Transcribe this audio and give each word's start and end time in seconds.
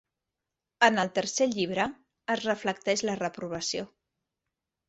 En 0.87 0.95
el 1.03 1.11
tercer 1.17 1.47
Llibre 1.51 1.85
es 2.37 2.43
reflecteix 2.47 3.07
la 3.11 3.17
reprovació. 3.23 3.87